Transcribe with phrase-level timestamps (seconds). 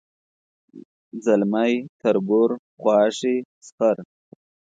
[1.25, 3.35] ځلمی تربور خواښې
[3.67, 3.97] سخر